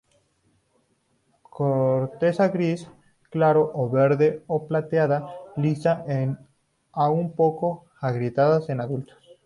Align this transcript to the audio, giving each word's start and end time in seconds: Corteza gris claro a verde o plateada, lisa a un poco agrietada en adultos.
Corteza 1.57 2.47
gris 2.55 2.79
claro 3.33 3.63
a 3.81 3.83
verde 3.97 4.27
o 4.55 4.57
plateada, 4.67 5.17
lisa 5.61 5.93
a 7.03 7.05
un 7.21 7.27
poco 7.39 7.65
agrietada 8.01 8.57
en 8.69 8.81
adultos. 8.81 9.21